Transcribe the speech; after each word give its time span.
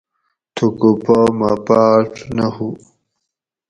تھُکو 0.55 0.91
پا 1.03 1.17
مہ 1.37 1.51
پاۤڄ 1.65 2.11
نہ 2.35 2.47
ہُو 2.55 2.67